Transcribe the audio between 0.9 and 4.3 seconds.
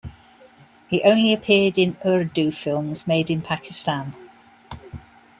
only appeared in Urdu films made in Pakistan.